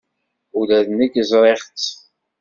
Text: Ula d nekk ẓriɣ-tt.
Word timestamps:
Ula 0.59 0.79
d 0.87 0.89
nekk 0.99 1.15
ẓriɣ-tt. 1.29 1.87